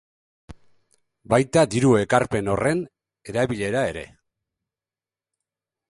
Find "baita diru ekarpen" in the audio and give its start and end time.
1.33-2.51